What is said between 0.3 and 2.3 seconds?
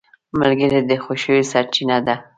ملګری د خوښیو سرچینه ده